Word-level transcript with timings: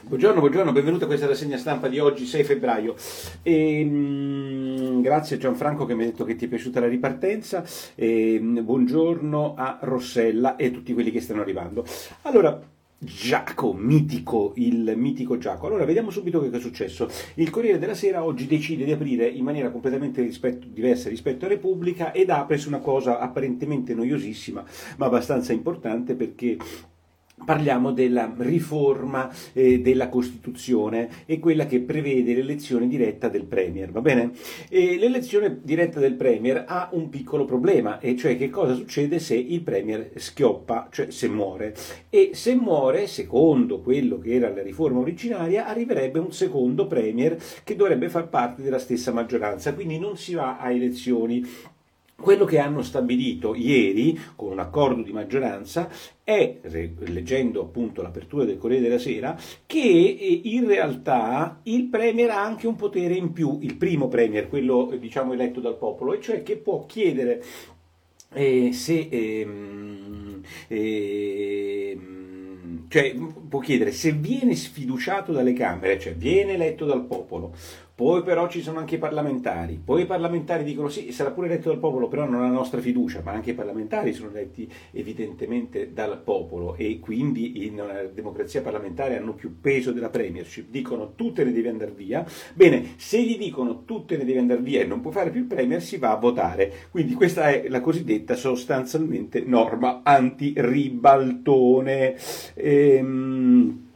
Buongiorno, 0.00 0.38
buongiorno, 0.40 0.70
benvenuto 0.70 1.04
a 1.04 1.06
questa 1.08 1.26
rassegna 1.26 1.58
stampa 1.58 1.88
di 1.88 1.98
oggi, 1.98 2.24
6 2.24 2.44
febbraio. 2.44 2.94
E, 3.42 3.84
mh, 3.84 5.02
grazie 5.02 5.36
a 5.36 5.38
Gianfranco 5.40 5.86
che 5.86 5.94
mi 5.94 6.04
ha 6.04 6.06
detto 6.06 6.24
che 6.24 6.36
ti 6.36 6.44
è 6.44 6.48
piaciuta 6.48 6.78
la 6.80 6.86
ripartenza. 6.86 7.64
E, 7.96 8.38
mh, 8.40 8.64
buongiorno 8.64 9.54
a 9.56 9.78
Rossella 9.82 10.54
e 10.56 10.66
a 10.66 10.70
tutti 10.70 10.94
quelli 10.94 11.10
che 11.10 11.20
stanno 11.20 11.40
arrivando. 11.40 11.84
Allora, 12.22 12.60
Giaco, 12.96 13.72
mitico, 13.74 14.52
il 14.56 14.94
mitico 14.96 15.36
Giaco. 15.36 15.66
Allora, 15.66 15.84
vediamo 15.84 16.10
subito 16.10 16.40
che 16.40 16.56
è 16.56 16.60
successo. 16.60 17.08
Il 17.34 17.50
Corriere 17.50 17.78
della 17.78 17.94
Sera 17.94 18.24
oggi 18.24 18.46
decide 18.46 18.84
di 18.84 18.92
aprire 18.92 19.26
in 19.26 19.44
maniera 19.44 19.70
completamente 19.70 20.22
rispetto, 20.22 20.66
diversa 20.70 21.08
rispetto 21.08 21.44
a 21.44 21.48
Repubblica 21.48 22.12
ed 22.12 22.30
apre 22.30 22.56
su 22.56 22.68
una 22.68 22.78
cosa 22.78 23.18
apparentemente 23.18 23.94
noiosissima, 23.94 24.64
ma 24.96 25.06
abbastanza 25.06 25.52
importante 25.52 26.14
perché 26.14 26.56
Parliamo 27.44 27.92
della 27.92 28.32
riforma 28.38 29.30
eh, 29.52 29.80
della 29.80 30.08
Costituzione 30.08 31.08
e 31.26 31.38
quella 31.38 31.66
che 31.66 31.80
prevede 31.80 32.34
l'elezione 32.34 32.86
diretta 32.88 33.28
del 33.28 33.44
Premier, 33.44 33.90
va 33.90 34.00
bene? 34.00 34.32
E 34.68 34.98
l'elezione 34.98 35.60
diretta 35.62 35.98
del 36.00 36.14
Premier 36.14 36.64
ha 36.66 36.90
un 36.92 37.08
piccolo 37.08 37.44
problema, 37.44 38.00
e 38.00 38.16
cioè 38.16 38.36
che 38.36 38.50
cosa 38.50 38.74
succede 38.74 39.18
se 39.18 39.34
il 39.36 39.62
Premier 39.62 40.10
schioppa, 40.16 40.88
cioè 40.90 41.10
se 41.10 41.28
muore. 41.28 41.74
E 42.10 42.30
se 42.34 42.54
muore, 42.54 43.06
secondo 43.06 43.80
quello 43.80 44.18
che 44.18 44.34
era 44.34 44.52
la 44.52 44.62
riforma 44.62 45.00
originaria, 45.00 45.66
arriverebbe 45.66 46.18
un 46.18 46.32
secondo 46.32 46.86
Premier 46.86 47.36
che 47.64 47.76
dovrebbe 47.76 48.08
far 48.08 48.28
parte 48.28 48.62
della 48.62 48.78
stessa 48.78 49.12
maggioranza, 49.12 49.74
quindi 49.74 49.98
non 49.98 50.16
si 50.16 50.34
va 50.34 50.58
a 50.58 50.70
elezioni 50.70 51.44
quello 52.20 52.44
che 52.44 52.58
hanno 52.58 52.82
stabilito 52.82 53.54
ieri 53.54 54.18
con 54.34 54.50
un 54.50 54.58
accordo 54.58 55.02
di 55.02 55.12
maggioranza 55.12 55.88
è, 56.24 56.58
leggendo 56.62 57.62
appunto 57.62 58.02
l'apertura 58.02 58.44
del 58.44 58.58
Corriere 58.58 58.82
della 58.82 58.98
Sera, 58.98 59.38
che 59.64 59.78
eh, 59.78 60.40
in 60.44 60.66
realtà 60.66 61.60
il 61.64 61.84
Premier 61.84 62.30
ha 62.30 62.42
anche 62.42 62.66
un 62.66 62.74
potere 62.74 63.14
in 63.14 63.32
più, 63.32 63.58
il 63.62 63.76
primo 63.76 64.08
Premier, 64.08 64.48
quello 64.48 64.92
diciamo 64.98 65.32
eletto 65.32 65.60
dal 65.60 65.76
popolo, 65.76 66.12
e 66.12 66.20
cioè 66.20 66.42
che 66.42 66.56
può 66.56 66.86
chiedere 66.86 67.42
eh, 68.32 68.72
se... 68.72 69.08
Ehm, 69.10 70.42
ehm, 70.66 72.26
cioè 72.88 73.14
può 73.48 73.60
chiedere 73.60 73.92
se 73.92 74.12
viene 74.12 74.54
sfiduciato 74.54 75.30
dalle 75.30 75.52
Camere, 75.52 75.98
cioè 75.98 76.14
viene 76.14 76.54
eletto 76.54 76.86
dal 76.86 77.04
popolo, 77.04 77.54
poi 77.98 78.22
però 78.22 78.46
ci 78.46 78.62
sono 78.62 78.78
anche 78.78 78.94
i 78.94 78.98
parlamentari, 78.98 79.80
poi 79.84 80.02
i 80.02 80.06
parlamentari 80.06 80.62
dicono 80.62 80.88
sì, 80.88 81.10
sarà 81.10 81.32
pure 81.32 81.48
eletto 81.48 81.70
dal 81.70 81.80
popolo, 81.80 82.06
però 82.06 82.26
non 82.26 82.42
ha 82.42 82.46
la 82.46 82.52
nostra 82.52 82.80
fiducia, 82.80 83.22
ma 83.24 83.32
anche 83.32 83.50
i 83.50 83.54
parlamentari 83.54 84.12
sono 84.12 84.30
eletti 84.30 84.70
evidentemente 84.92 85.92
dal 85.92 86.22
popolo 86.22 86.76
e 86.76 87.00
quindi 87.00 87.66
in 87.66 87.80
una 87.80 88.04
democrazia 88.04 88.62
parlamentare 88.62 89.18
hanno 89.18 89.34
più 89.34 89.58
peso 89.60 89.90
della 89.90 90.10
premiership, 90.10 90.70
dicono 90.70 91.14
tu 91.16 91.32
te 91.32 91.42
ne 91.42 91.50
devi 91.50 91.66
andare 91.66 91.90
via, 91.90 92.24
bene, 92.54 92.90
se 92.98 93.20
gli 93.20 93.36
dicono 93.36 93.82
tu 93.82 94.04
te 94.04 94.16
ne 94.16 94.24
devi 94.24 94.38
andare 94.38 94.60
via 94.60 94.80
e 94.80 94.84
non 94.84 95.00
puoi 95.00 95.12
fare 95.12 95.30
più 95.30 95.40
il 95.40 95.46
premier 95.46 95.82
si 95.82 95.96
va 95.96 96.12
a 96.12 96.18
votare, 96.18 96.72
quindi 96.92 97.14
questa 97.14 97.50
è 97.50 97.66
la 97.66 97.80
cosiddetta 97.80 98.36
sostanzialmente 98.36 99.40
norma 99.40 100.02
anti-ribaltone. 100.04 102.14
Ehm, 102.54 103.86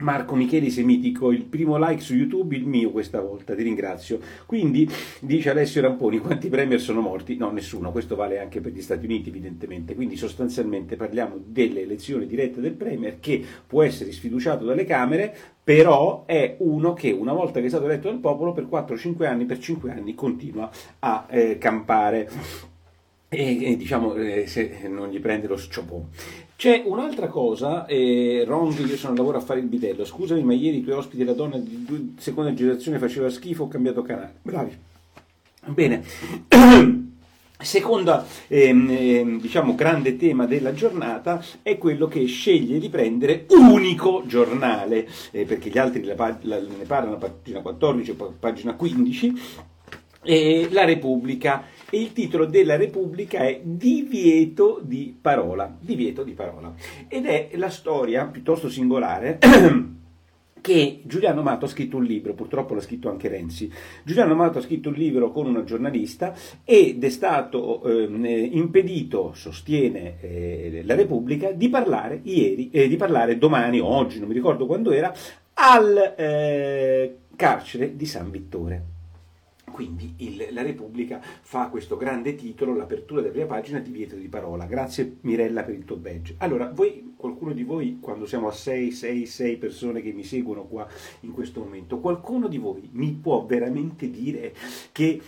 Marco 0.00 0.36
Micheli 0.36 0.70
Semitico, 0.70 1.32
il 1.32 1.42
primo 1.42 1.76
like 1.76 2.00
su 2.00 2.14
YouTube, 2.14 2.54
il 2.54 2.66
mio 2.66 2.92
questa 2.92 3.20
volta, 3.20 3.56
ti 3.56 3.64
ringrazio. 3.64 4.20
Quindi, 4.46 4.88
dice 5.18 5.50
Alessio 5.50 5.80
Ramponi, 5.80 6.18
quanti 6.18 6.48
premier 6.48 6.80
sono 6.80 7.00
morti? 7.00 7.36
No, 7.36 7.50
nessuno, 7.50 7.90
questo 7.90 8.14
vale 8.14 8.38
anche 8.38 8.60
per 8.60 8.70
gli 8.70 8.80
Stati 8.80 9.06
Uniti 9.06 9.30
evidentemente. 9.30 9.96
Quindi 9.96 10.16
sostanzialmente 10.16 10.94
parliamo 10.94 11.40
delle 11.44 11.80
elezioni 11.80 12.28
dirette 12.28 12.60
del 12.60 12.74
premier 12.74 13.18
che 13.18 13.44
può 13.66 13.82
essere 13.82 14.12
sfiduciato 14.12 14.64
dalle 14.64 14.84
Camere, 14.84 15.36
però 15.64 16.26
è 16.26 16.54
uno 16.60 16.92
che 16.92 17.10
una 17.10 17.32
volta 17.32 17.58
che 17.58 17.66
è 17.66 17.68
stato 17.68 17.86
eletto 17.86 18.08
dal 18.08 18.20
popolo 18.20 18.52
per 18.52 18.68
4-5 18.70 19.26
anni, 19.26 19.46
per 19.46 19.58
5 19.58 19.90
anni 19.90 20.14
continua 20.14 20.70
a 21.00 21.26
eh, 21.28 21.58
campare. 21.58 22.30
E, 23.28 23.72
e 23.72 23.76
diciamo 23.76 24.14
eh, 24.14 24.46
se 24.46 24.86
non 24.88 25.08
gli 25.08 25.18
prende 25.18 25.48
lo 25.48 25.56
sciopò. 25.56 26.00
C'è 26.58 26.82
un'altra 26.84 27.28
cosa, 27.28 27.86
eh, 27.86 28.42
Ron, 28.44 28.72
io 28.72 28.96
sono 28.96 29.12
al 29.12 29.18
lavoro 29.18 29.38
a 29.38 29.40
fare 29.40 29.60
il 29.60 29.66
bidello, 29.66 30.04
scusami 30.04 30.42
ma 30.42 30.54
ieri 30.54 30.78
i 30.78 30.82
tuoi 30.82 30.96
ospiti, 30.96 31.22
la 31.22 31.32
donna 31.32 31.56
di 31.56 31.84
due, 31.84 32.14
seconda 32.18 32.52
generazione 32.52 32.98
faceva 32.98 33.30
schifo, 33.30 33.62
ho 33.62 33.68
cambiato 33.68 34.02
canale. 34.02 34.40
Bravi. 34.42 34.76
Bene. 35.66 36.02
Secondo 37.60 38.24
ehm, 38.48 39.40
diciamo, 39.40 39.76
grande 39.76 40.16
tema 40.16 40.46
della 40.46 40.74
giornata 40.74 41.40
è 41.62 41.78
quello 41.78 42.08
che 42.08 42.26
sceglie 42.26 42.80
di 42.80 42.88
prendere 42.88 43.46
unico 43.50 44.24
giornale, 44.26 45.08
eh, 45.30 45.44
perché 45.44 45.70
gli 45.70 45.78
altri 45.78 46.02
la, 46.02 46.16
la, 46.40 46.58
ne 46.58 46.84
parlano 46.88 47.18
pagina 47.18 47.60
14 47.60 48.16
o 48.18 48.34
pagina 48.36 48.74
15, 48.74 49.40
eh, 50.24 50.68
la 50.72 50.84
Repubblica 50.84 51.62
e 51.90 52.00
il 52.00 52.12
titolo 52.12 52.44
della 52.44 52.76
Repubblica 52.76 53.40
è 53.40 53.60
Divieto 53.62 54.80
di 54.82 55.16
parola. 55.20 55.74
Divieto 55.80 56.22
di 56.22 56.32
parola. 56.32 56.74
Ed 57.08 57.26
è 57.26 57.50
la 57.54 57.70
storia 57.70 58.26
piuttosto 58.26 58.68
singolare. 58.68 59.38
che 60.60 61.02
Giuliano 61.04 61.40
Amato 61.40 61.64
ha 61.64 61.68
scritto 61.68 61.96
un 61.96 62.04
libro, 62.04 62.34
purtroppo 62.34 62.74
l'ha 62.74 62.80
scritto 62.80 63.08
anche 63.08 63.28
Renzi. 63.28 63.72
Giuliano 64.04 64.32
Amato 64.32 64.58
ha 64.58 64.62
scritto 64.62 64.88
un 64.88 64.96
libro 64.96 65.30
con 65.30 65.46
una 65.46 65.64
giornalista 65.64 66.34
ed 66.64 67.02
è 67.02 67.08
stato 67.08 67.82
eh, 67.84 68.50
impedito, 68.52 69.32
sostiene 69.34 70.20
eh, 70.20 70.82
la 70.84 70.94
Repubblica, 70.94 71.52
di 71.52 71.68
parlare 71.68 72.20
ieri, 72.22 72.70
eh, 72.70 72.88
di 72.88 72.96
parlare 72.96 73.38
domani 73.38 73.80
o 73.80 73.86
oggi, 73.86 74.18
non 74.18 74.28
mi 74.28 74.34
ricordo 74.34 74.66
quando 74.66 74.90
era, 74.90 75.12
al 75.54 76.14
eh, 76.16 77.16
carcere 77.34 77.96
di 77.96 78.04
San 78.04 78.30
Vittore. 78.30 78.97
Quindi 79.78 80.12
il, 80.16 80.48
la 80.50 80.62
Repubblica 80.62 81.20
fa 81.22 81.68
questo 81.68 81.96
grande 81.96 82.34
titolo, 82.34 82.74
l'apertura 82.74 83.20
della 83.20 83.32
prima 83.32 83.46
pagina, 83.46 83.78
divieto 83.78 84.16
di 84.16 84.26
parola. 84.26 84.64
Grazie 84.64 85.18
Mirella 85.20 85.62
per 85.62 85.74
il 85.74 85.84
tuo 85.84 85.94
badge. 85.94 86.34
Allora, 86.38 86.68
voi, 86.74 87.14
qualcuno 87.16 87.52
di 87.52 87.62
voi, 87.62 87.98
quando 88.00 88.26
siamo 88.26 88.48
a 88.48 88.50
6, 88.50 88.90
6, 88.90 89.24
6 89.24 89.56
persone 89.56 90.02
che 90.02 90.10
mi 90.10 90.24
seguono 90.24 90.64
qua 90.64 90.84
in 91.20 91.30
questo 91.30 91.60
momento, 91.60 92.00
qualcuno 92.00 92.48
di 92.48 92.58
voi 92.58 92.88
mi 92.94 93.12
può 93.12 93.46
veramente 93.46 94.10
dire 94.10 94.52
che 94.90 95.22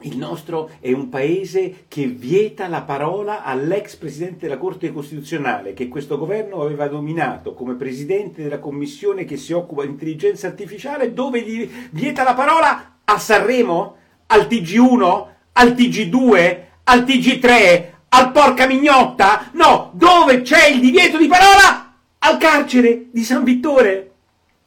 il 0.00 0.18
nostro 0.18 0.68
è 0.80 0.92
un 0.92 1.08
paese 1.08 1.84
che 1.88 2.06
vieta 2.06 2.68
la 2.68 2.82
parola 2.82 3.42
all'ex 3.42 3.96
presidente 3.96 4.40
della 4.40 4.58
Corte 4.58 4.92
Costituzionale 4.92 5.72
che 5.72 5.88
questo 5.88 6.18
governo 6.18 6.60
aveva 6.60 6.86
nominato 6.86 7.54
come 7.54 7.76
presidente 7.76 8.42
della 8.42 8.58
commissione 8.58 9.24
che 9.24 9.38
si 9.38 9.54
occupa 9.54 9.84
di 9.84 9.88
intelligenza 9.88 10.48
artificiale 10.48 11.14
dove 11.14 11.40
gli 11.42 11.66
vieta 11.90 12.22
la 12.22 12.34
parola 12.34 12.90
a 13.12 13.18
Sanremo, 13.18 13.96
al 14.26 14.46
TG1, 14.46 15.26
al 15.52 15.72
TG2, 15.72 16.58
al 16.84 17.02
TG3, 17.02 17.84
al 18.08 18.30
Porca 18.30 18.66
Mignotta? 18.66 19.50
No, 19.52 19.90
dove 19.94 20.42
c'è 20.42 20.68
il 20.68 20.80
divieto 20.80 21.18
di 21.18 21.26
parola? 21.26 21.94
Al 22.18 22.36
carcere 22.38 23.06
di 23.10 23.22
San 23.24 23.42
Vittore. 23.42 24.09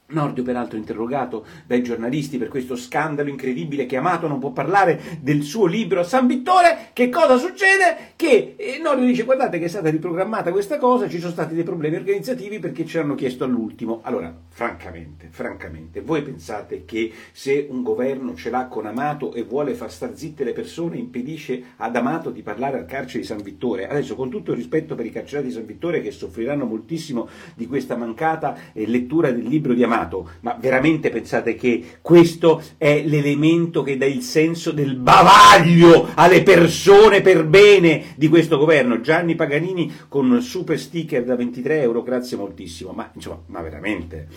Nordio, 0.07 0.43
peraltro 0.43 0.77
interrogato 0.77 1.45
dai 1.65 1.81
giornalisti 1.81 2.37
per 2.37 2.47
questo 2.47 2.75
scandalo 2.75 3.29
incredibile 3.29 3.85
che 3.85 3.97
Amato 3.97 4.27
non 4.27 4.39
può 4.39 4.51
parlare 4.51 5.19
del 5.21 5.41
suo 5.43 5.65
libro 5.65 6.01
a 6.01 6.03
San 6.03 6.27
Vittore, 6.27 6.89
che 6.93 7.09
cosa 7.09 7.37
succede? 7.37 8.11
Che 8.15 8.55
eh, 8.57 8.79
Nordio 8.81 9.05
dice 9.05 9.23
guardate 9.23 9.59
che 9.59 9.65
è 9.65 9.69
stata 9.69 9.89
riprogrammata 9.89 10.51
questa 10.51 10.77
cosa, 10.77 11.09
ci 11.09 11.19
sono 11.19 11.31
stati 11.31 11.55
dei 11.55 11.63
problemi 11.63 11.95
organizzativi 11.95 12.59
perché 12.59 12.85
ci 12.85 12.97
hanno 12.97 13.15
chiesto 13.15 13.43
all'ultimo. 13.43 14.01
Allora, 14.03 14.33
francamente, 14.49 15.27
francamente, 15.31 16.01
voi 16.01 16.21
pensate 16.21 16.85
che 16.85 17.11
se 17.31 17.67
un 17.69 17.81
governo 17.81 18.35
ce 18.35 18.49
l'ha 18.49 18.67
con 18.67 18.85
Amato 18.85 19.33
e 19.33 19.43
vuole 19.43 19.73
far 19.73 19.91
star 19.91 20.15
zitte 20.15 20.43
le 20.43 20.53
persone, 20.53 20.97
impedisce 20.97 21.63
ad 21.77 21.95
Amato 21.95 22.29
di 22.29 22.43
parlare 22.43 22.77
al 22.77 22.85
carcere 22.85 23.19
di 23.19 23.25
San 23.25 23.41
Vittore? 23.41 23.87
Adesso, 23.87 24.15
con 24.15 24.29
tutto 24.29 24.51
il 24.51 24.57
rispetto 24.57 24.95
per 24.95 25.05
i 25.05 25.11
carcerati 25.11 25.47
di 25.47 25.53
San 25.53 25.65
Vittore 25.65 26.01
che 26.01 26.11
soffriranno 26.11 26.65
moltissimo 26.65 27.27
di 27.55 27.67
questa 27.67 27.95
mancata 27.95 28.55
eh, 28.73 28.85
lettura 28.85 29.31
del 29.31 29.45
libro 29.45 29.73
di 29.73 29.83
Amato, 29.83 30.01
Senato, 30.03 30.29
ma 30.41 30.57
veramente 30.59 31.09
pensate 31.09 31.55
che 31.55 31.97
questo 32.01 32.61
è 32.77 33.01
l'elemento 33.03 33.83
che 33.83 33.97
dà 33.97 34.05
il 34.05 34.21
senso 34.21 34.71
del 34.71 34.95
bavaglio 34.95 36.09
alle 36.15 36.43
persone 36.43 37.21
per 37.21 37.45
bene 37.45 38.13
di 38.15 38.27
questo 38.27 38.57
governo? 38.57 39.01
Gianni 39.01 39.35
Paganini 39.35 39.91
con 40.07 40.29
un 40.29 40.41
super 40.41 40.79
sticker 40.79 41.23
da 41.23 41.35
23 41.35 41.81
euro, 41.81 42.03
grazie 42.03 42.37
moltissimo, 42.37 42.91
ma 42.91 43.09
insomma, 43.13 43.41
ma 43.47 43.61
veramente, 43.61 44.27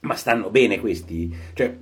ma 0.00 0.14
stanno 0.14 0.50
bene 0.50 0.80
questi? 0.80 1.34
Cioè, 1.52 1.76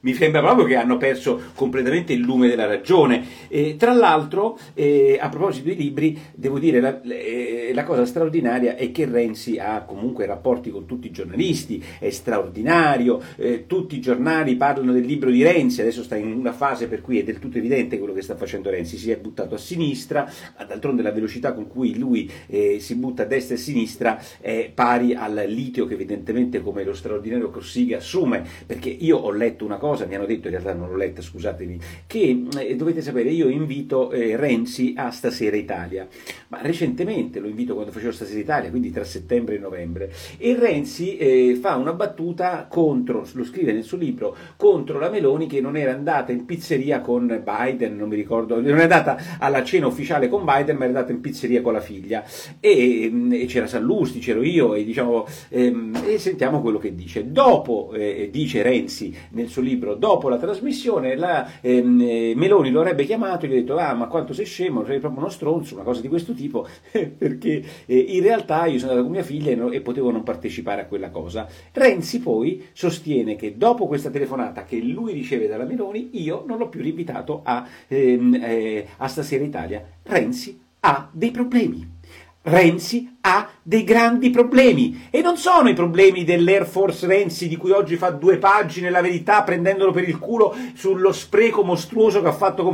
mi 0.00 0.14
sembra 0.14 0.40
proprio 0.40 0.66
che 0.66 0.76
hanno 0.76 0.96
perso 0.96 1.40
completamente 1.54 2.12
il 2.12 2.20
lume 2.20 2.48
della 2.48 2.66
ragione. 2.66 3.24
E, 3.48 3.76
tra 3.76 3.92
l'altro, 3.92 4.58
eh, 4.74 5.18
a 5.20 5.28
proposito 5.28 5.68
di 5.68 5.76
libri, 5.76 6.18
devo 6.34 6.58
dire 6.58 6.80
la, 6.80 7.00
eh, 7.02 7.70
la, 7.74 7.84
cosa 7.84 8.06
straordinaria 8.06 8.76
è 8.76 8.90
che 8.92 9.04
Renzi 9.06 9.58
ha 9.58 9.82
comunque 9.82 10.26
rapporti 10.26 10.70
con 10.70 10.86
tutti 10.86 11.08
i 11.08 11.10
giornalisti, 11.10 11.82
è 11.98 12.10
straordinario, 12.10 13.20
eh, 13.36 13.66
tutti 13.66 13.96
i 13.96 14.00
giornali 14.00 14.56
parlano 14.56 14.92
del 14.92 15.04
libro 15.04 15.30
di 15.30 15.42
Renzi, 15.42 15.80
adesso 15.80 16.02
sta 16.02 16.16
in 16.16 16.32
una 16.32 16.52
fase 16.52 16.88
per 16.88 17.00
cui 17.00 17.18
è 17.18 17.24
del 17.24 17.38
tutto 17.38 17.58
evidente 17.58 17.98
quello 17.98 18.14
che 18.14 18.22
sta 18.22 18.36
facendo 18.36 18.70
Renzi, 18.70 18.96
si 18.96 19.10
è 19.10 19.16
buttato 19.16 19.54
a 19.54 19.58
sinistra, 19.58 20.30
d'altronde 20.66 21.02
la 21.02 21.12
velocità 21.12 21.52
con 21.52 21.66
cui 21.66 21.98
lui 21.98 22.30
eh, 22.46 22.78
si 22.80 22.94
butta 22.94 23.22
a 23.22 23.26
destra 23.26 23.54
e 23.54 23.58
a 23.58 23.60
sinistra 23.60 24.22
è 24.40 24.70
pari 24.72 25.14
al 25.14 25.44
litio 25.46 25.86
che 25.86 25.94
evidentemente 25.94 26.60
come 26.62 26.84
lo 26.84 26.94
straordinario 26.94 27.50
Cossiga 27.50 27.98
assume, 27.98 28.44
perché 28.66 28.88
io 28.88 29.18
ho 29.18 29.30
letto 29.30 29.64
una 29.64 29.76
cosa, 29.76 29.89
cosa, 29.90 30.06
mi 30.06 30.14
hanno 30.14 30.26
detto, 30.26 30.46
in 30.46 30.52
realtà 30.52 30.72
non 30.72 30.88
l'ho 30.88 30.96
letta, 30.96 31.20
scusatemi, 31.20 31.80
che 32.06 32.46
eh, 32.58 32.76
dovete 32.76 33.02
sapere, 33.02 33.30
io 33.30 33.48
invito 33.48 34.12
eh, 34.12 34.36
Renzi 34.36 34.94
a 34.96 35.10
Stasera 35.10 35.56
Italia, 35.56 36.06
ma 36.48 36.60
recentemente 36.62 37.40
lo 37.40 37.48
invito 37.48 37.74
quando 37.74 37.90
facevo 37.90 38.12
Stasera 38.12 38.38
Italia, 38.38 38.70
quindi 38.70 38.92
tra 38.92 39.02
settembre 39.02 39.56
e 39.56 39.58
novembre, 39.58 40.12
e 40.38 40.56
Renzi 40.56 41.16
eh, 41.16 41.58
fa 41.60 41.74
una 41.74 41.92
battuta 41.92 42.66
contro, 42.70 43.26
lo 43.32 43.44
scrive 43.44 43.72
nel 43.72 43.82
suo 43.82 43.98
libro, 43.98 44.36
contro 44.56 45.00
la 45.00 45.10
Meloni 45.10 45.46
che 45.46 45.60
non 45.60 45.76
era 45.76 45.92
andata 45.92 46.30
in 46.30 46.44
pizzeria 46.44 47.00
con 47.00 47.42
Biden, 47.44 47.96
non 47.96 48.08
mi 48.08 48.16
ricordo, 48.16 48.60
non 48.60 48.78
è 48.78 48.82
andata 48.82 49.38
alla 49.38 49.64
cena 49.64 49.88
ufficiale 49.88 50.28
con 50.28 50.44
Biden, 50.44 50.76
ma 50.76 50.84
era 50.84 50.98
andata 50.98 51.10
in 51.10 51.20
pizzeria 51.20 51.62
con 51.62 51.72
la 51.72 51.80
figlia, 51.80 52.24
e, 52.60 53.08
mm, 53.10 53.32
e 53.32 53.46
c'era 53.46 53.66
Sallusti, 53.66 54.20
c'ero 54.20 54.42
io, 54.42 54.74
e, 54.74 54.84
diciamo, 54.84 55.26
ehm, 55.48 56.02
e 56.06 56.18
sentiamo 56.18 56.60
quello 56.60 56.78
che 56.78 56.94
dice. 56.94 57.32
Dopo, 57.32 57.92
eh, 57.92 58.28
dice 58.30 58.62
Renzi 58.62 59.16
nel 59.30 59.48
suo 59.48 59.62
libro, 59.62 59.78
libro 59.80 59.94
dopo 59.94 60.28
la 60.28 60.36
trasmissione, 60.36 61.16
la 61.16 61.48
ehm, 61.60 62.00
eh, 62.00 62.32
Meloni 62.36 62.70
lo 62.70 62.80
avrebbe 62.80 63.04
chiamato 63.04 63.46
e 63.46 63.48
gli 63.48 63.52
ha 63.52 63.56
detto 63.56 63.76
ah 63.78 63.94
ma 63.94 64.06
quanto 64.06 64.34
sei 64.34 64.44
scemo, 64.44 64.84
sei 64.84 65.00
proprio 65.00 65.20
uno 65.20 65.30
stronzo, 65.30 65.74
una 65.74 65.82
cosa 65.82 66.02
di 66.02 66.08
questo 66.08 66.34
tipo, 66.34 66.68
perché 66.90 67.64
eh, 67.86 67.96
in 67.96 68.22
realtà 68.22 68.66
io 68.66 68.78
sono 68.78 68.92
andato 68.92 69.08
con 69.08 69.16
mia 69.16 69.24
figlia 69.24 69.50
e, 69.50 69.54
no, 69.54 69.70
e, 69.70 69.80
potevo 69.80 70.10
non 70.10 70.22
partecipare 70.22 70.82
a 70.82 70.86
quella 70.86 71.10
cosa. 71.10 71.48
Renzi 71.72 72.20
poi 72.20 72.66
sostiene 72.72 73.34
che 73.36 73.56
dopo 73.56 73.86
questa 73.86 74.10
telefonata 74.10 74.64
che 74.64 74.78
lui 74.80 75.12
riceve 75.12 75.48
dalla 75.48 75.64
Meloni, 75.64 76.10
io 76.22 76.44
non 76.46 76.58
l'ho 76.58 76.68
più 76.68 76.82
rivitato 76.82 77.40
a, 77.42 77.66
ehm, 77.88 78.34
eh, 78.34 78.86
a 78.98 79.08
Stasera 79.08 79.42
Italia. 79.42 79.82
Renzi 80.02 80.60
ha 80.80 81.08
dei 81.10 81.30
problemi. 81.30 81.98
Renzi 82.42 83.18
ha 83.22 83.48
dei 83.62 83.84
grandi 83.84 84.30
problemi 84.30 85.08
e 85.10 85.20
non 85.20 85.36
sono 85.36 85.68
i 85.68 85.74
problemi 85.74 86.24
dell'Air 86.24 86.66
Force 86.66 87.06
Renzi 87.06 87.48
di 87.48 87.56
cui 87.56 87.70
oggi 87.70 87.96
fa 87.96 88.10
due 88.10 88.38
pagine 88.38 88.90
la 88.90 89.02
verità 89.02 89.42
prendendolo 89.42 89.92
per 89.92 90.08
il 90.08 90.18
culo 90.18 90.54
sullo 90.74 91.12
spreco 91.12 91.62
mostruoso 91.62 92.22
che 92.22 92.28
ha 92.28 92.32
fatto 92.32 92.64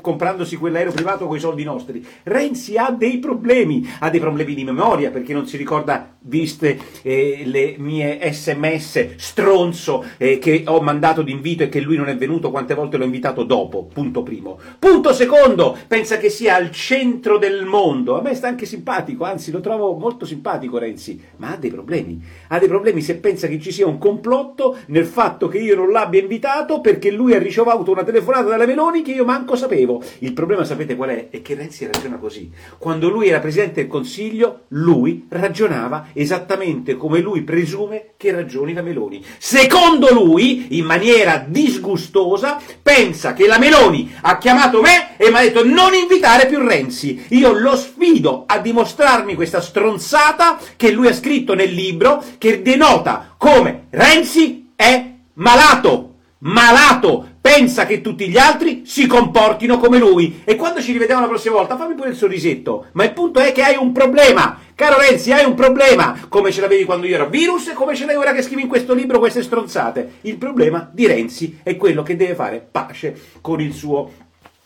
comprandosi 0.00 0.56
quell'aereo 0.56 0.92
privato 0.92 1.26
con 1.26 1.36
i 1.36 1.40
soldi 1.40 1.64
nostri. 1.64 2.06
Renzi 2.24 2.76
ha 2.76 2.90
dei 2.90 3.18
problemi, 3.18 3.86
ha 3.98 4.10
dei 4.10 4.20
problemi 4.20 4.54
di 4.54 4.64
memoria 4.64 5.10
perché 5.10 5.32
non 5.32 5.46
si 5.46 5.56
ricorda, 5.56 6.14
viste 6.20 6.78
eh, 7.02 7.42
le 7.44 7.74
mie 7.78 8.18
sms 8.32 9.16
stronzo 9.16 10.04
eh, 10.16 10.38
che 10.38 10.62
ho 10.66 10.80
mandato 10.80 11.22
d'invito 11.22 11.64
e 11.64 11.68
che 11.68 11.80
lui 11.80 11.96
non 11.96 12.08
è 12.08 12.16
venuto, 12.16 12.50
quante 12.50 12.74
volte 12.74 12.96
l'ho 12.96 13.04
invitato 13.04 13.42
dopo, 13.42 13.84
punto 13.84 14.22
primo. 14.22 14.58
Punto 14.78 15.12
secondo, 15.12 15.76
pensa 15.88 16.18
che 16.18 16.30
sia 16.30 16.54
al 16.54 16.70
centro 16.70 17.38
del 17.38 17.64
mondo, 17.64 18.16
a 18.18 18.22
me 18.22 18.34
sta 18.34 18.48
anche 18.48 18.66
simpatico, 18.66 19.24
anzi 19.24 19.50
lo 19.50 19.60
trovo 19.60 19.87
molto 19.96 20.24
simpatico 20.24 20.78
Renzi, 20.78 21.20
ma 21.36 21.52
ha 21.52 21.56
dei 21.56 21.70
problemi. 21.70 22.20
Ha 22.48 22.58
dei 22.58 22.68
problemi 22.68 23.00
se 23.00 23.16
pensa 23.16 23.46
che 23.46 23.60
ci 23.60 23.72
sia 23.72 23.86
un 23.86 23.98
complotto 23.98 24.78
nel 24.86 25.06
fatto 25.06 25.48
che 25.48 25.58
io 25.58 25.74
non 25.74 25.90
l'abbia 25.90 26.20
invitato 26.20 26.80
perché 26.80 27.10
lui 27.10 27.34
ha 27.34 27.38
ricevuto 27.38 27.90
una 27.90 28.04
telefonata 28.04 28.48
dalla 28.48 28.66
Meloni 28.66 29.02
che 29.02 29.12
io 29.12 29.24
manco 29.24 29.56
sapevo. 29.56 30.02
Il 30.18 30.32
problema 30.32 30.64
sapete 30.64 30.96
qual 30.96 31.10
è? 31.10 31.28
È 31.30 31.42
che 31.42 31.54
Renzi 31.54 31.86
ragiona 31.86 32.16
così. 32.16 32.50
Quando 32.78 33.08
lui 33.08 33.28
era 33.28 33.40
Presidente 33.40 33.80
del 33.80 33.90
Consiglio, 33.90 34.60
lui 34.68 35.26
ragionava 35.28 36.08
esattamente 36.12 36.96
come 36.96 37.20
lui 37.20 37.42
presume 37.42 38.10
che 38.16 38.32
ragioni 38.32 38.72
la 38.72 38.82
Meloni. 38.82 39.24
Secondo 39.38 40.12
lui, 40.12 40.78
in 40.78 40.84
maniera 40.84 41.44
disgustosa, 41.46 42.60
pensa 42.82 43.32
che 43.32 43.46
la 43.46 43.58
Meloni 43.58 44.14
ha 44.22 44.38
chiamato 44.38 44.80
me 44.80 45.16
e 45.16 45.30
mi 45.30 45.36
ha 45.36 45.40
detto 45.40 45.64
non 45.64 45.94
invitare 45.94 46.46
più 46.46 46.58
Renzi. 46.58 47.24
Io 47.28 47.52
lo 47.52 47.76
sfido 47.76 48.44
a 48.46 48.58
dimostrarmi 48.58 49.34
questa 49.34 49.60
stronzata 49.78 50.58
che 50.76 50.90
lui 50.90 51.06
ha 51.06 51.14
scritto 51.14 51.54
nel 51.54 51.72
libro 51.72 52.22
che 52.38 52.62
denota 52.62 53.34
come 53.38 53.86
Renzi 53.90 54.72
è 54.74 55.12
malato. 55.34 56.14
Malato, 56.40 57.26
pensa 57.40 57.84
che 57.86 58.00
tutti 58.00 58.28
gli 58.28 58.36
altri 58.36 58.82
si 58.84 59.06
comportino 59.06 59.78
come 59.78 59.98
lui. 59.98 60.42
E 60.44 60.54
quando 60.56 60.80
ci 60.80 60.92
rivediamo 60.92 61.20
la 61.20 61.26
prossima 61.26 61.56
volta, 61.56 61.76
fammi 61.76 61.94
pure 61.94 62.10
il 62.10 62.16
sorrisetto. 62.16 62.86
Ma 62.92 63.04
il 63.04 63.12
punto 63.12 63.40
è 63.40 63.50
che 63.52 63.62
hai 63.62 63.76
un 63.76 63.90
problema. 63.90 64.58
Caro 64.74 64.98
Renzi, 65.00 65.32
hai 65.32 65.44
un 65.44 65.54
problema. 65.54 66.26
Come 66.28 66.52
ce 66.52 66.60
l'avevi 66.60 66.84
quando 66.84 67.06
io 67.06 67.16
ero 67.16 67.28
virus 67.28 67.68
e 67.68 67.72
come 67.72 67.96
ce 67.96 68.04
l'hai 68.04 68.14
ora 68.14 68.32
che 68.32 68.42
scrivi 68.42 68.62
in 68.62 68.68
questo 68.68 68.94
libro 68.94 69.18
queste 69.18 69.42
stronzate. 69.42 70.18
Il 70.22 70.36
problema 70.36 70.88
di 70.92 71.06
Renzi 71.06 71.58
è 71.62 71.76
quello 71.76 72.04
che 72.04 72.14
deve 72.14 72.34
fare 72.34 72.66
pace 72.70 73.16
con 73.40 73.60
il 73.60 73.72
suo 73.72 74.10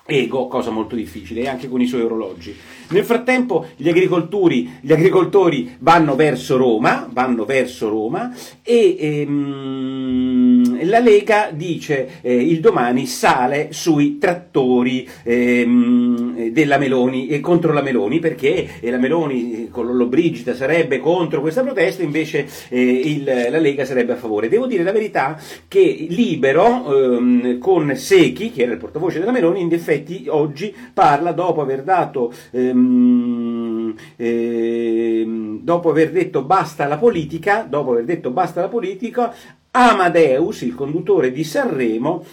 ego, 0.07 0.49
cosa 0.49 0.71
molto 0.71 0.95
difficile, 0.95 1.43
e 1.43 1.49
anche 1.49 1.69
con 1.69 1.81
i 1.81 1.87
suoi 1.87 2.03
orologi. 2.03 2.55
Nel 2.89 3.05
frattempo 3.05 3.67
gli 3.77 3.89
agricoltori, 3.89 4.71
gli 4.81 4.93
agricoltori 4.93 5.77
vanno 5.79 6.15
verso 6.15 6.57
Roma, 6.57 7.09
vanno 7.11 7.45
verso 7.45 7.89
Roma 7.89 8.35
e 8.63 8.97
ehm, 8.99 10.87
la 10.87 10.99
Lega 10.99 11.51
dice 11.53 12.21
eh, 12.21 12.35
il 12.35 12.61
domani 12.61 13.07
sale 13.07 13.69
sui 13.71 14.19
trattori 14.19 15.09
ehm, 15.23 16.49
della 16.51 16.77
Meloni 16.77 17.29
e 17.29 17.41
contro 17.41 17.73
la 17.73 17.83
Meloni 17.83 18.19
perché 18.19 18.69
la 18.83 18.99
Meloni 18.99 19.69
con 19.71 19.87
Lollobrigida 19.87 20.55
sarebbe 20.55 20.99
contro 20.99 21.41
questa 21.41 21.63
protesta, 21.63 22.03
invece 22.03 22.47
eh, 22.69 22.83
il, 22.83 23.25
la 23.25 23.59
Lega 23.59 23.87
sarebbe 23.87 24.13
a 24.13 24.17
favore. 24.17 24.49
Devo 24.49 24.67
dire 24.67 24.83
la 24.83 24.93
verità 24.93 25.41
che 25.67 26.07
Libero 26.11 27.17
ehm, 27.17 27.59
con 27.59 27.95
Secchi, 27.97 28.51
che 28.51 28.65
era 28.65 28.73
il 28.73 28.79
portavoce 28.79 29.19
della 29.19 29.33
Meloni, 29.33 29.61
in 29.63 29.69
effetti 29.93 30.27
oggi 30.29 30.75
parla 30.93 31.33
dopo 31.33 31.61
aver 31.61 31.83
dato 31.83 32.33
ehm, 32.51 33.95
ehm, 34.17 35.61
dopo 35.63 35.91
aver 35.91 36.11
detto 36.11 36.43
basta 36.43 36.87
la 36.87 36.97
politica, 36.97 37.67
dopo 37.69 37.93
aver 37.93 38.05
detto 38.05 38.31
basta 38.31 38.61
la 38.63 38.69
politica, 38.69 39.35
Amadeus, 39.71 40.63
il 40.63 40.75
conduttore 40.75 41.31
di 41.31 41.45
Sanremo, 41.45 42.25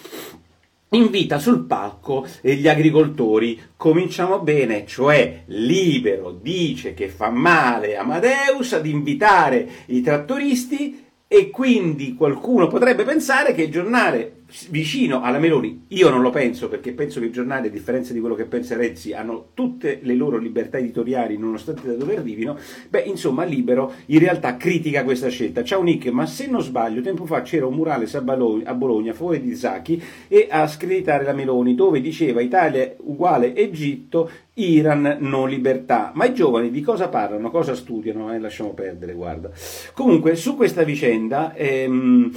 invita 0.90 1.38
sul 1.38 1.66
palco 1.66 2.26
gli 2.42 2.68
agricoltori. 2.68 3.60
Cominciamo 3.78 4.40
bene, 4.40 4.86
cioè 4.86 5.44
Libero 5.48 6.32
dice 6.32 6.94
che 6.94 7.08
fa 7.08 7.30
male 7.30 7.96
Amadeus 7.96 8.74
ad 8.74 8.86
invitare 8.86 9.68
i 9.88 10.02
trattoristi 10.02 11.06
e 11.28 11.50
quindi 11.52 12.16
qualcuno 12.16 12.68
potrebbe 12.68 13.04
pensare 13.04 13.54
che 13.54 13.64
il 13.64 13.72
giornale 13.72 14.39
vicino 14.70 15.22
alla 15.22 15.40
Meloni, 15.40 15.86
io 15.90 16.10
non 16.10 16.22
lo 16.22 16.30
penso 16.30 16.68
perché 16.70 16.94
penso 16.94 17.20
che 17.20 17.28
i 17.28 17.32
giornali, 17.32 17.68
a 17.68 17.72
differenza 17.72 18.14
di 18.14 18.20
quello 18.20 18.36
che 18.36 18.46
pensa 18.46 18.76
Renzi, 18.76 19.14
hanno 19.14 19.50
tutte 19.54 20.00
le 20.02 20.16
loro 20.16 20.38
libertà 20.38 20.78
editoriali 20.78 21.38
nonostante 21.38 21.88
da 21.88 21.94
dove 21.94 22.18
arrivino, 22.18 22.58
beh 22.90 23.02
insomma 23.02 23.44
Libero 23.44 23.94
in 24.08 24.20
realtà 24.20 24.58
critica 24.58 25.04
questa 25.04 25.30
scelta. 25.30 25.64
Ciao 25.64 25.82
Nick, 25.82 26.08
ma 26.08 26.26
se 26.26 26.48
non 26.48 26.62
sbaglio 26.62 27.02
tempo 27.02 27.26
fa 27.26 27.42
c'era 27.42 27.66
un 27.66 27.76
murale 27.76 28.08
a 28.10 28.74
Bologna 28.74 29.12
a 29.12 29.16
favore 29.16 29.42
di 29.42 29.56
Zaki 29.56 30.02
e 30.28 30.48
a 30.50 30.68
screditare 30.68 31.24
la 31.24 31.34
Meloni 31.34 31.76
dove 31.76 32.02
diceva 32.02 32.42
Italia 32.42 32.96
uguale 33.00 33.56
Egitto, 33.56 34.30
Iran 34.56 35.18
non 35.20 35.50
libertà. 35.50 36.12
Ma 36.16 36.26
i 36.26 36.34
giovani 36.34 36.70
di 36.70 36.82
cosa 36.82 37.08
parlano, 37.08 37.50
cosa 37.50 37.76
studiano? 37.76 38.34
Eh? 38.34 38.40
Lasciamo 38.40 38.74
perdere, 38.74 39.14
guarda. 39.14 39.50
Comunque 39.94 40.36
su 40.36 40.56
questa 40.56 40.84
vicenda... 40.84 41.54
Ehm, 41.56 42.32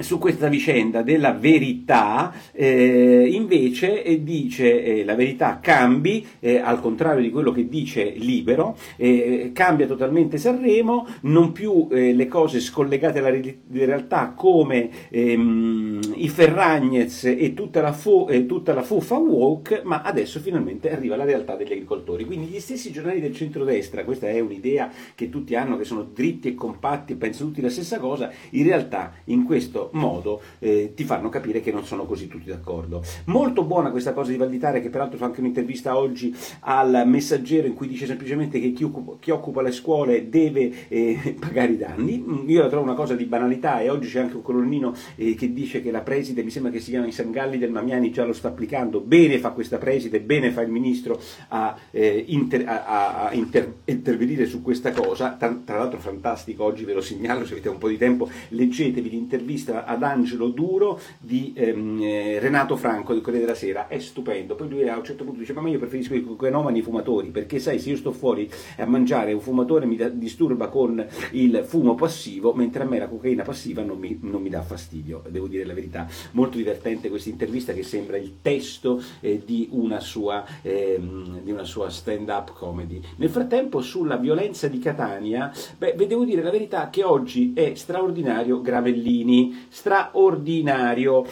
su 0.00 0.18
questa 0.18 0.48
vicenda 0.48 1.02
della 1.02 1.32
verità, 1.32 2.32
eh, 2.52 3.28
invece 3.30 4.02
eh, 4.02 4.22
dice 4.22 4.82
eh, 4.82 5.04
la 5.04 5.14
verità 5.14 5.58
cambi, 5.60 6.24
eh, 6.40 6.58
al 6.58 6.80
contrario 6.80 7.22
di 7.22 7.30
quello 7.30 7.52
che 7.52 7.68
dice 7.68 8.12
Libero, 8.16 8.76
eh, 8.96 9.50
cambia 9.52 9.86
totalmente 9.86 10.38
Sanremo, 10.38 11.06
non 11.22 11.52
più 11.52 11.88
le 11.90 12.28
cose 12.28 12.60
scollegate 12.60 13.20
dalla 13.20 13.36
realtà 13.70 14.32
come 14.36 14.90
ehm, 15.10 16.00
i 16.16 16.28
Ferragnez 16.28 17.24
e 17.24 17.54
tutta 17.54 17.80
la, 17.80 17.92
fu, 17.92 18.26
tutta 18.46 18.74
la 18.74 18.82
fuffa 18.82 19.16
walk, 19.16 19.82
ma 19.84 20.02
adesso 20.02 20.40
finalmente 20.40 20.92
arriva 20.92 21.16
la 21.16 21.24
realtà 21.24 21.56
degli 21.56 21.72
agricoltori. 21.72 22.24
Quindi 22.24 22.46
gli 22.46 22.60
stessi 22.60 22.92
giornali 22.92 23.20
del 23.20 23.34
centrodestra, 23.34 24.04
questa 24.04 24.28
è 24.28 24.40
un'idea 24.40 24.90
che 25.14 25.28
tutti 25.28 25.54
hanno, 25.54 25.76
che 25.76 25.84
sono 25.84 26.02
dritti 26.02 26.48
e 26.48 26.54
compatti, 26.54 27.14
pensano 27.14 27.48
tutti 27.48 27.60
la 27.60 27.70
stessa 27.70 27.98
cosa, 27.98 28.30
in 28.50 28.64
realtà 28.64 29.12
in 29.24 29.44
questo 29.44 29.87
modo 29.92 30.40
eh, 30.58 30.92
ti 30.94 31.04
fanno 31.04 31.28
capire 31.28 31.60
che 31.60 31.72
non 31.72 31.84
sono 31.84 32.04
così 32.04 32.28
tutti 32.28 32.48
d'accordo. 32.48 33.02
Molto 33.26 33.64
buona 33.64 33.90
questa 33.90 34.12
cosa 34.12 34.30
di 34.30 34.36
Valditare, 34.36 34.80
che 34.80 34.90
peraltro 34.90 35.18
fa 35.18 35.26
anche 35.26 35.40
un'intervista 35.40 35.96
oggi 35.96 36.34
al 36.60 37.02
Messaggero 37.06 37.66
in 37.66 37.74
cui 37.74 37.88
dice 37.88 38.06
semplicemente 38.06 38.60
che 38.60 38.72
chi 38.72 38.84
occupa, 38.84 39.16
chi 39.20 39.30
occupa 39.30 39.62
le 39.62 39.72
scuole 39.72 40.28
deve 40.28 40.88
eh, 40.88 41.36
pagare 41.38 41.72
i 41.72 41.76
danni. 41.76 42.18
Mm, 42.18 42.48
io 42.48 42.62
la 42.62 42.68
trovo 42.68 42.84
una 42.84 42.94
cosa 42.94 43.14
di 43.14 43.24
banalità 43.24 43.80
e 43.80 43.88
oggi 43.88 44.08
c'è 44.08 44.20
anche 44.20 44.36
un 44.36 44.42
colonnino 44.42 44.94
eh, 45.16 45.34
che 45.34 45.52
dice 45.52 45.82
che 45.82 45.90
la 45.90 46.00
preside, 46.00 46.42
mi 46.42 46.50
sembra 46.50 46.70
che 46.70 46.80
si 46.80 46.90
chiama 46.90 47.10
Sangalli 47.10 47.58
del 47.58 47.70
Mamiani, 47.70 48.10
già 48.10 48.24
lo 48.24 48.32
sta 48.32 48.48
applicando. 48.48 49.00
Bene 49.00 49.38
fa 49.38 49.50
questa 49.50 49.78
preside, 49.78 50.20
bene 50.20 50.50
fa 50.50 50.62
il 50.62 50.70
ministro 50.70 51.20
a, 51.48 51.76
eh, 51.90 52.24
inter, 52.28 52.64
a, 52.66 53.28
a 53.28 53.32
inter, 53.32 53.72
intervenire 53.84 54.46
su 54.46 54.62
questa 54.62 54.92
cosa. 54.92 55.36
Tra, 55.38 55.60
tra 55.64 55.78
l'altro 55.78 55.98
fantastico, 55.98 56.64
oggi 56.64 56.84
ve 56.84 56.94
lo 56.94 57.00
segnalo 57.00 57.44
se 57.44 57.52
avete 57.52 57.68
un 57.68 57.78
po' 57.78 57.88
di 57.88 57.98
tempo, 57.98 58.28
leggetevi 58.48 59.10
l'intervista 59.10 59.77
ad 59.84 60.02
Angelo 60.02 60.48
Duro 60.48 61.00
di 61.18 61.52
ehm, 61.56 62.00
eh, 62.02 62.38
Renato 62.38 62.76
Franco 62.76 63.12
del 63.12 63.22
Corriere 63.22 63.46
della 63.46 63.56
Sera, 63.56 63.88
è 63.88 63.98
stupendo. 63.98 64.54
Poi 64.54 64.68
lui 64.68 64.88
a 64.88 64.96
un 64.96 65.04
certo 65.04 65.24
punto 65.24 65.40
dice: 65.40 65.52
Ma 65.52 65.68
io 65.68 65.78
preferisco 65.78 66.14
i 66.14 66.24
cocainomani 66.24 66.82
fumatori, 66.82 67.28
perché 67.28 67.58
sai, 67.58 67.78
se 67.78 67.90
io 67.90 67.96
sto 67.96 68.12
fuori 68.12 68.50
a 68.76 68.86
mangiare 68.86 69.32
un 69.32 69.40
fumatore 69.40 69.86
mi 69.86 69.96
da, 69.96 70.08
disturba 70.08 70.68
con 70.68 71.04
il 71.32 71.62
fumo 71.66 71.94
passivo, 71.94 72.52
mentre 72.52 72.82
a 72.82 72.86
me 72.86 72.98
la 72.98 73.08
cocaina 73.08 73.42
passiva 73.42 73.82
non 73.82 73.98
mi, 73.98 74.18
non 74.22 74.42
mi 74.42 74.48
dà 74.48 74.62
fastidio, 74.62 75.22
devo 75.28 75.46
dire 75.46 75.64
la 75.64 75.74
verità. 75.74 76.06
Molto 76.32 76.56
divertente 76.56 77.08
questa 77.08 77.28
intervista 77.28 77.72
che 77.72 77.82
sembra 77.82 78.16
il 78.16 78.36
testo 78.42 79.02
eh, 79.20 79.42
di, 79.44 79.68
una 79.72 80.00
sua, 80.00 80.44
ehm, 80.62 81.42
di 81.42 81.50
una 81.50 81.64
sua 81.64 81.90
stand-up 81.90 82.52
comedy. 82.52 83.00
Nel 83.16 83.30
frattempo, 83.30 83.80
sulla 83.80 84.16
violenza 84.16 84.68
di 84.68 84.78
Catania, 84.78 85.52
beh, 85.76 85.94
devo 86.06 86.24
dire 86.24 86.42
la 86.42 86.50
verità 86.50 86.90
che 86.90 87.02
oggi 87.02 87.52
è 87.54 87.74
straordinario 87.74 88.60
Gravellini, 88.60 89.57
straordinario. 89.70 91.24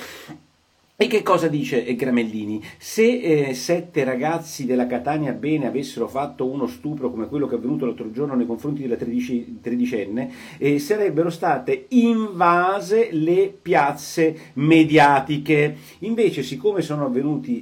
E 0.98 1.08
che 1.08 1.22
cosa 1.22 1.48
dice 1.48 1.94
Gramellini? 1.94 2.64
Se 2.78 3.20
eh, 3.20 3.52
sette 3.52 4.02
ragazzi 4.02 4.64
della 4.64 4.86
Catania 4.86 5.32
Bene 5.32 5.66
avessero 5.66 6.08
fatto 6.08 6.46
uno 6.46 6.66
stupro 6.66 7.10
come 7.10 7.28
quello 7.28 7.46
che 7.46 7.54
è 7.54 7.58
avvenuto 7.58 7.84
l'altro 7.84 8.10
giorno 8.10 8.34
nei 8.34 8.46
confronti 8.46 8.80
della 8.80 8.96
tredicenne, 8.96 10.32
eh, 10.56 10.78
sarebbero 10.78 11.28
state 11.28 11.88
invase 11.90 13.10
le 13.12 13.54
piazze 13.60 14.52
mediatiche. 14.54 15.76
Invece, 15.98 16.42
siccome 16.42 16.80
sono 16.80 17.12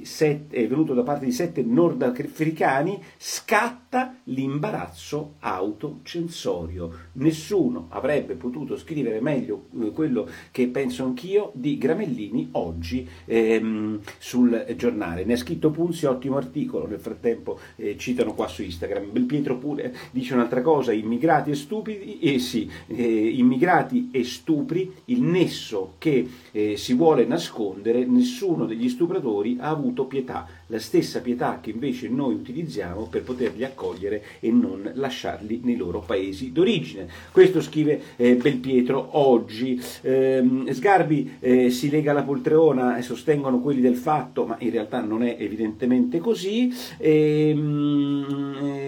sette, 0.03 0.55
è 0.55 0.65
venuto 0.69 0.93
da 0.93 1.03
parte 1.03 1.25
di 1.25 1.33
sette 1.33 1.61
nordafricani, 1.61 3.03
scatta 3.17 4.15
l'imbarazzo 4.23 5.33
autocensorio. 5.41 6.89
Nessuno 7.15 7.87
avrebbe 7.89 8.35
potuto 8.35 8.77
scrivere 8.77 9.19
meglio 9.19 9.65
eh, 9.77 9.91
quello 9.91 10.25
che 10.51 10.69
penso 10.69 11.03
anch'io 11.03 11.51
di 11.53 11.77
Gramellini 11.77 12.47
oggi 12.53 13.05
ehm, 13.25 13.99
sul 14.17 14.65
giornale. 14.75 15.23
Ne 15.25 15.33
ha 15.33 15.37
scritto 15.37 15.69
Punzi, 15.69 16.05
ottimo 16.05 16.37
articolo, 16.37 16.87
nel 16.87 16.99
frattempo 16.99 17.59
eh, 17.75 17.97
citano 17.97 18.33
qua 18.33 18.47
su 18.47 18.63
Instagram. 18.63 19.11
Belpietro 19.11 19.57
pure 19.57 19.95
dice 20.11 20.33
un'altra 20.33 20.61
cosa, 20.61 20.91
immigrati 20.91 21.51
e 21.51 21.55
stupidi, 21.55 22.19
eh 22.19 22.39
sì, 22.39 22.69
eh, 22.87 23.03
immigrati 23.03 24.09
e 24.11 24.23
stupri, 24.23 24.91
il 25.05 25.21
nesso 25.21 25.93
che 25.97 26.27
eh, 26.51 26.77
si 26.77 26.93
vuole 26.93 27.25
nascondere, 27.25 28.05
nessuno 28.05 28.65
degli 28.65 28.89
stupratori 28.89 29.57
ha 29.59 29.69
avuto 29.69 30.05
pietà, 30.05 30.47
la 30.67 30.79
stessa 30.79 31.21
pietà 31.21 31.59
che 31.61 31.71
invece 31.71 32.09
noi 32.09 32.33
utilizziamo 32.33 33.07
per 33.07 33.23
poterli 33.23 33.63
accogliere 33.63 34.23
e 34.39 34.49
non 34.51 34.89
lasciarli 34.93 35.61
nei 35.63 35.75
loro 35.75 35.99
paesi 35.99 36.51
d'origine. 36.51 37.07
Questo 37.31 37.61
scrive 37.61 38.01
eh, 38.15 38.35
Belpietro 38.35 39.09
oggi. 39.11 39.79
Ehm, 40.01 40.69
Sgarbi 40.71 41.37
eh, 41.39 41.69
si 41.69 41.89
lega 41.89 42.11
alla 42.11 42.23
poltrona 42.23 42.97
sostengono 43.15 43.59
quelli 43.61 43.79
del 43.81 43.95
fatto, 43.95 44.45
ma 44.45 44.57
in 44.59 44.71
realtà 44.71 44.99
non 44.99 45.23
è 45.23 45.37
evidentemente 45.39 46.19
così. 46.19 46.71
E, 46.97 47.49
ehm, 47.49 48.84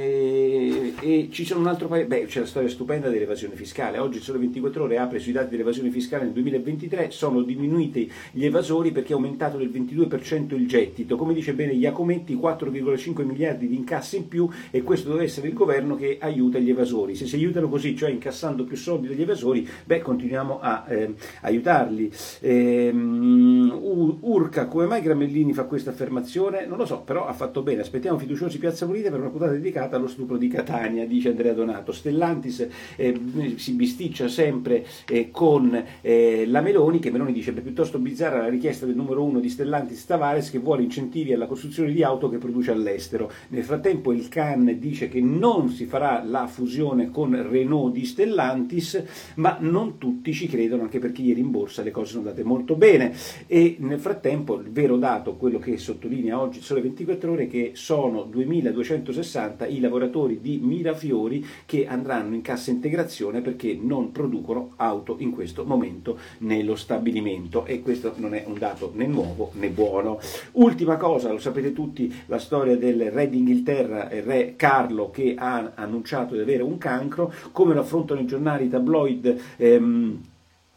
e, 1.01 1.30
ci 1.32 1.46
sono 1.46 1.60
un 1.60 1.68
altro 1.68 1.88
paese, 1.88 2.08
beh, 2.08 2.25
c'è 2.25 2.39
la 2.39 2.46
storia 2.46 2.70
stupenda 2.70 3.10
dell'evasione 3.10 3.56
fiscale. 3.56 3.98
Oggi 3.98 4.18
il 4.18 4.24
Sole 4.24 4.39
24 4.39 4.84
Ore 4.84 4.98
apre 4.98 5.20
sui 5.20 5.32
dati 5.32 5.50
dell'evasione 5.50 5.89
fiscale 5.89 6.24
nel 6.24 6.34
2023, 6.34 7.12
sono 7.12 7.42
diminuiti 7.42 8.12
gli 8.32 8.46
evasori 8.46 8.92
perché 8.92 9.13
è 9.13 9.16
aumentato 9.16 9.58
del 9.58 9.70
22% 9.70 10.56
il 10.56 10.68
gettito. 10.68 11.16
Come 11.16 11.34
dice 11.34 11.54
bene 11.54 11.74
Iacometti, 11.74 12.36
4,5 12.36 13.24
miliardi 13.24 13.68
di 13.68 13.75
incassi 13.75 14.18
in 14.18 14.27
più 14.27 14.50
e 14.72 14.82
questo 14.82 15.12
deve 15.12 15.25
essere 15.25 15.48
il 15.48 15.54
governo 15.54 15.96
che 15.96 16.18
aiuta 16.20 16.60
gli 16.60 16.70
evasori. 16.70 17.16
Se 17.16 17.25
si 17.25 17.36
aiutano 17.36 17.70
così, 17.70 17.96
cioè 17.96 18.10
incassando 18.10 18.63
più 18.63 18.75
soldi 18.75 19.08
dagli 19.08 19.22
evasori, 19.22 19.68
beh, 19.86 20.01
continuiamo 20.01 20.60
a 20.60 20.86
eh, 20.88 21.13
aiutarli. 21.42 22.12
Ehm, 22.42 23.77
Urca, 24.20 24.68
come 24.68 24.86
mai 24.86 25.01
Gramellini 25.01 25.54
fa 25.54 25.66
questa 25.66 25.92
affermazione? 25.92 26.66
Non 26.66 26.77
lo 26.77 26.86
so, 26.86 27.01
però 27.01 27.27
ha 27.27 27.34
fatto 27.34 27.62
bene. 27.62 27.82
Aspettiamo 27.82 28.18
fiduciosi 28.18 28.58
Piazza 28.58 28.86
Pulita 28.86 29.10
per 29.10 29.20
una 29.20 29.30
puntata 29.30 29.51
dedicata 29.51 29.96
allo 29.96 30.08
stupro 30.08 30.38
di 30.38 30.48
Catania, 30.48 30.87
dice 31.08 31.29
Andrea 31.29 31.53
Donato. 31.53 31.91
Stellantis 31.91 32.67
eh, 32.96 33.20
si 33.56 33.74
bisticcia 33.74 34.27
sempre 34.27 34.86
eh, 35.10 35.29
con 35.32 35.84
eh, 36.01 36.46
la 36.48 36.62
Meloni, 36.62 37.00
che 37.00 37.12
Meloni 37.12 37.34
dice 37.34 37.53
è 37.53 37.62
piuttosto 37.62 38.00
bizzarra 38.00 38.41
la 38.41 38.50
richiesta 38.50 38.86
del 38.86 38.96
numero 38.96 39.24
uno 39.24 39.39
di 39.39 39.50
Stellantis 39.50 40.06
Tavares 40.06 40.51
che 40.51 40.60
vuole 40.60 40.84
incentivi 40.84 41.34
alla 41.34 41.48
costruzione 41.48 41.91
di 41.91 42.03
auto 42.03 42.29
che 42.29 42.38
produce 42.38 42.72
all'estero. 42.72 43.32
Nel 43.50 43.63
frattempo 43.63 44.12
il 44.12 44.27
CAN 44.27 44.77
dice 44.79 45.08
che 45.10 45.22
non 45.22 45.70
si 45.70 45.86
farà 45.86 46.24
la 46.24 46.48
fusione 46.48 47.10
con 47.10 47.50
Renault 47.50 47.94
di 47.94 48.06
Stellantis, 48.06 49.03
ma 49.36 49.58
non 49.60 49.98
tutti 49.98 50.34
ci 50.34 50.48
credono, 50.48 50.84
anche 50.84 51.00
perché 51.00 51.22
ieri 51.22 51.39
in 51.39 51.51
borsa 51.51 51.84
le 51.84 51.91
cose 51.91 52.12
sono 52.12 52.24
andate 52.24 52.44
molto 52.44 52.75
bene. 52.75 53.13
E 53.48 53.77
nel 53.79 54.00
frattempo 54.00 54.60
il 54.60 54.70
vero 54.70 54.98
dato, 54.98 55.36
quello 55.36 55.60
che 55.60 55.77
sottolinea 55.77 56.39
oggi 56.39 56.60
il 56.60 56.63
Sole 56.63 56.82
24 56.82 57.32
Ore, 57.32 57.44
è 57.44 57.48
che 57.48 57.72
sono 57.74 58.24
2260 58.24 59.65
i 59.67 59.79
lavoratori 59.79 60.39
di 60.41 60.60
Mirafiori 60.77 61.46
che 61.65 61.88
andranno 61.88 62.36
in 62.36 62.41
cassa 62.41 62.69
integrazione 62.69 63.41
perché 63.41 63.77
non 63.79 64.12
producono 64.12 64.74
auto 64.77 65.15
in 65.19 65.31
questo 65.31 65.65
momento 65.65 66.17
nello 66.39 66.75
stabilimento 66.75 67.65
e 67.65 67.81
questo 67.81 68.13
non 68.17 68.34
è 68.34 68.43
un 68.46 68.57
dato 68.57 68.91
né 68.93 69.07
nuovo 69.07 69.51
né 69.53 69.69
buono. 69.69 70.19
Ultima 70.53 70.98
cosa, 70.98 71.31
lo 71.31 71.39
sapete 71.39 71.74
tutti, 71.74 72.13
la 72.27 72.39
storia 72.39 72.77
del 72.77 73.12
re 73.12 73.29
d'Inghilterra, 73.29 74.12
il 74.12 74.24
re 74.24 74.53
Carlo 74.55 75.10
che 75.10 75.36
ha 75.38 75.72
annunciato 75.75 76.36
di 76.36 76.41
avere 76.41 76.63
un 76.63 76.77
cancro, 76.77 77.34
come 77.51 77.74
lo 77.74 77.81
affrontano 77.81 78.19
i 78.19 78.25
giornali 78.25 78.69
tabloid. 78.69 79.41
Ehm, 79.57 80.22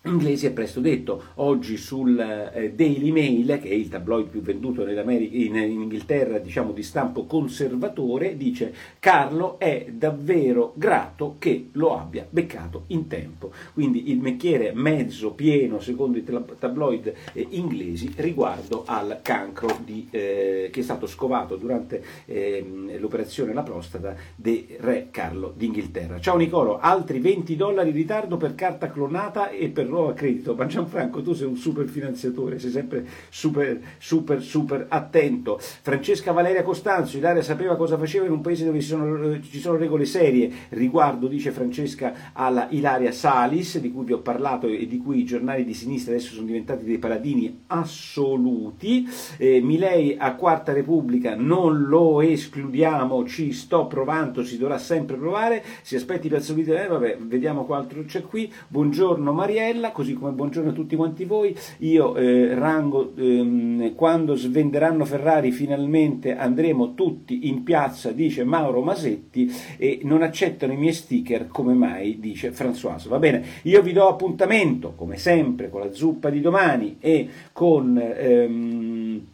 inglesi 0.02 0.46
è 0.46 0.52
presto 0.52 0.80
detto. 0.80 1.22
Oggi 1.34 1.76
sul 1.76 2.18
eh, 2.18 2.72
Daily 2.72 3.10
Mail, 3.10 3.58
che 3.60 3.68
è 3.68 3.74
il 3.74 3.88
tabloid 3.88 4.28
più 4.28 4.40
venduto 4.40 4.86
in, 4.86 5.28
in, 5.30 5.56
Inghilterra, 5.56 6.38
diciamo 6.38 6.72
di 6.72 6.82
stampo 6.82 7.26
conservatore, 7.26 8.36
dice 8.36 8.72
Carlo 8.98 9.58
è 9.58 9.86
davvero 9.92 10.72
grato 10.74 11.36
che 11.38 11.68
lo 11.72 11.98
abbia 11.98 12.26
beccato 12.28 12.84
in 12.88 13.08
tempo. 13.08 13.52
Quindi 13.74 14.10
il 14.10 14.20
mecchiere 14.20 14.72
mezzo 14.74 15.32
pieno, 15.32 15.80
secondo 15.80 16.16
i 16.16 16.24
tabloid 16.58 17.12
eh, 17.34 17.46
inglesi, 17.50 18.12
riguardo 18.16 18.84
al 18.86 19.18
cancro 19.22 19.76
di, 19.84 20.08
eh, 20.10 20.70
che 20.72 20.80
è 20.80 20.82
stato 20.82 21.06
scovato 21.06 21.56
durante 21.56 22.02
ehm, 22.24 22.98
l'operazione 22.98 23.50
alla 23.50 23.62
prostata 23.62 24.14
del 24.34 24.64
re 24.78 25.08
Carlo 25.10 25.52
d'Inghilterra. 25.54 26.20
Ciao 26.20 26.38
Nicolo, 26.38 26.78
altri 26.78 27.18
20 27.18 27.54
dollari 27.56 27.92
di 27.92 27.98
ritardo 27.98 28.38
per 28.38 28.54
carta 28.54 28.90
clonata 28.90 29.50
e 29.50 29.68
per 29.68 29.88
nuovo 29.90 30.12
credito, 30.14 30.54
ma 30.54 30.66
Gianfranco 30.66 31.22
tu 31.22 31.32
sei 31.34 31.46
un 31.46 31.56
super 31.56 31.86
finanziatore, 31.86 32.58
sei 32.58 32.70
sempre 32.70 33.06
super, 33.28 33.80
super, 33.98 34.42
super 34.42 34.86
attento. 34.88 35.58
Francesca 35.60 36.32
Valeria 36.32 36.62
Costanzo, 36.62 37.16
Ilaria 37.16 37.42
sapeva 37.42 37.76
cosa 37.76 37.98
faceva 37.98 38.26
in 38.26 38.32
un 38.32 38.40
paese 38.40 38.64
dove 38.64 38.80
ci 38.80 38.88
sono, 38.88 39.40
ci 39.40 39.60
sono 39.60 39.76
regole 39.76 40.04
serie 40.04 40.50
riguardo, 40.70 41.26
dice 41.26 41.50
Francesca, 41.50 42.32
alla 42.32 42.68
Ilaria 42.70 43.12
Salis, 43.12 43.78
di 43.78 43.90
cui 43.90 44.04
vi 44.04 44.12
ho 44.12 44.20
parlato 44.20 44.66
e 44.66 44.86
di 44.86 44.98
cui 44.98 45.18
i 45.20 45.24
giornali 45.24 45.64
di 45.64 45.74
sinistra 45.74 46.12
adesso 46.12 46.34
sono 46.34 46.46
diventati 46.46 46.84
dei 46.84 46.98
paladini 46.98 47.62
assoluti. 47.66 49.08
Eh, 49.36 49.60
Milei 49.60 50.16
a 50.18 50.34
Quarta 50.34 50.72
Repubblica 50.72 51.34
non 51.34 51.84
lo 51.84 52.20
escludiamo, 52.20 53.26
ci 53.26 53.52
sto 53.52 53.86
provando, 53.86 54.44
si 54.44 54.58
dovrà 54.58 54.78
sempre 54.78 55.16
provare, 55.16 55.64
si 55.82 55.96
aspetti 55.96 56.28
per 56.28 56.42
salute, 56.42 56.84
eh, 56.84 56.86
vabbè, 56.86 57.18
vediamo 57.20 57.64
quanto 57.64 57.96
c'è 58.04 58.22
qui. 58.22 58.52
Buongiorno 58.68 59.32
Mariella 59.32 59.79
bella, 59.80 59.90
così 59.92 60.12
come 60.12 60.32
buongiorno 60.32 60.70
a 60.70 60.72
tutti 60.74 60.94
quanti 60.94 61.24
voi. 61.24 61.56
Io 61.78 62.14
eh, 62.14 62.54
rango, 62.54 63.14
ehm, 63.16 63.94
quando 63.94 64.34
svenderanno 64.34 65.06
Ferrari 65.06 65.50
finalmente 65.50 66.36
andremo 66.36 66.94
tutti 66.94 67.48
in 67.48 67.62
piazza, 67.62 68.12
dice 68.12 68.44
Mauro 68.44 68.82
Masetti, 68.82 69.50
e 69.78 70.00
non 70.04 70.22
accettano 70.22 70.74
i 70.74 70.76
miei 70.76 70.92
sticker, 70.92 71.48
come 71.48 71.72
mai, 71.72 72.20
dice 72.20 72.52
François. 72.52 73.08
Va 73.08 73.18
bene, 73.18 73.42
io 73.62 73.80
vi 73.82 73.92
do 73.92 74.06
appuntamento, 74.06 74.92
come 74.94 75.16
sempre, 75.16 75.70
con 75.70 75.80
la 75.80 75.92
zuppa 75.92 76.28
di 76.28 76.40
domani 76.40 76.98
e 77.00 77.28
con, 77.52 77.98
ehm, 77.98 79.26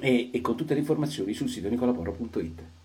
e, 0.00 0.30
e 0.32 0.40
con 0.40 0.56
tutte 0.56 0.74
le 0.74 0.80
informazioni 0.80 1.32
sul 1.32 1.48
sito 1.48 1.68
nicolaporro.it. 1.68 2.77